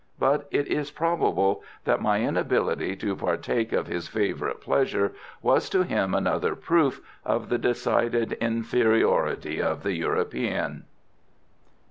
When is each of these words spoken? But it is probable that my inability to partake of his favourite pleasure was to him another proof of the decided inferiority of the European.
But 0.17 0.47
it 0.49 0.65
is 0.67 0.89
probable 0.89 1.61
that 1.85 2.01
my 2.01 2.21
inability 2.21 2.95
to 2.95 3.15
partake 3.15 3.71
of 3.71 3.85
his 3.85 4.07
favourite 4.07 4.59
pleasure 4.59 5.13
was 5.43 5.69
to 5.69 5.83
him 5.83 6.15
another 6.15 6.55
proof 6.55 7.01
of 7.23 7.49
the 7.49 7.59
decided 7.59 8.31
inferiority 8.33 9.61
of 9.61 9.83
the 9.83 9.93
European. 9.93 10.85